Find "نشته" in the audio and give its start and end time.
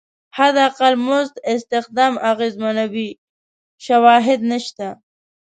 4.51-4.87